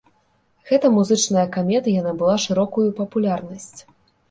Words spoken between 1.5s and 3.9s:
камедыя набыла шырокую папулярнасць.